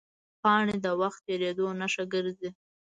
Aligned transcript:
پاڼې 0.41 0.75
د 0.85 0.87
وخت 1.01 1.19
تېرېدو 1.27 1.65
نښه 1.79 2.03
ګرځي 2.13 2.49